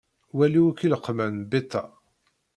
[0.37, 1.83] Wali akk ileqman beta.